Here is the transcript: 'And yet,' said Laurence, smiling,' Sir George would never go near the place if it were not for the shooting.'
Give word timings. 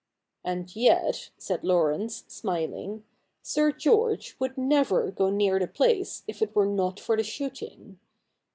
'And 0.43 0.75
yet,' 0.75 1.29
said 1.37 1.63
Laurence, 1.63 2.23
smiling,' 2.27 3.03
Sir 3.43 3.71
George 3.71 4.35
would 4.39 4.57
never 4.57 5.11
go 5.11 5.29
near 5.29 5.59
the 5.59 5.67
place 5.67 6.23
if 6.27 6.41
it 6.41 6.55
were 6.55 6.65
not 6.65 6.99
for 6.99 7.15
the 7.15 7.23
shooting.' 7.23 7.99